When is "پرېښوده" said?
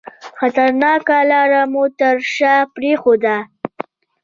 2.75-3.37